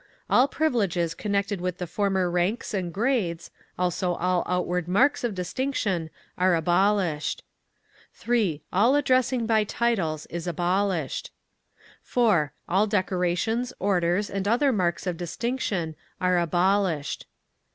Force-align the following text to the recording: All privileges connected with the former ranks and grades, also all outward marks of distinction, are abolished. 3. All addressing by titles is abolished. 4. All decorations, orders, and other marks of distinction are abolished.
All 0.31 0.47
privileges 0.47 1.13
connected 1.13 1.61
with 1.61 1.77
the 1.77 1.85
former 1.85 2.27
ranks 2.27 2.73
and 2.73 2.91
grades, 2.91 3.51
also 3.77 4.15
all 4.15 4.41
outward 4.47 4.87
marks 4.87 5.23
of 5.23 5.35
distinction, 5.35 6.09
are 6.39 6.55
abolished. 6.55 7.43
3. 8.15 8.63
All 8.73 8.95
addressing 8.95 9.45
by 9.45 9.63
titles 9.63 10.25
is 10.31 10.47
abolished. 10.47 11.29
4. 12.01 12.51
All 12.67 12.87
decorations, 12.87 13.73
orders, 13.77 14.27
and 14.31 14.47
other 14.47 14.71
marks 14.73 15.05
of 15.05 15.17
distinction 15.17 15.95
are 16.19 16.39
abolished. 16.39 17.27